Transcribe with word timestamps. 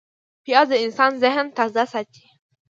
پیاز 0.45 0.67
د 0.71 0.73
انسان 0.85 1.11
ذهن 1.23 1.45
تازه 1.57 1.83
ساتي 1.91 2.25